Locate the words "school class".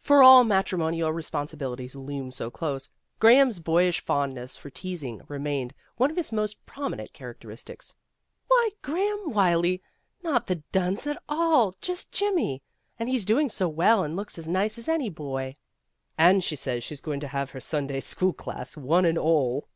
18.00-18.76